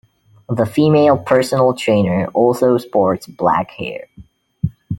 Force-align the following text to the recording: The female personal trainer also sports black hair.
The 0.49 0.65
female 0.65 1.15
personal 1.19 1.75
trainer 1.75 2.25
also 2.33 2.79
sports 2.79 3.27
black 3.27 3.69
hair. 3.69 4.07